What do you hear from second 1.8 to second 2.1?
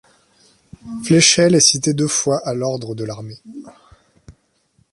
deux